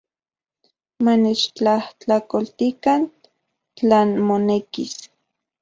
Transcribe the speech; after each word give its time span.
Manechtlajtlakoltikan 1.05 3.01
tlan 3.75 4.09
monekis. 4.27 4.93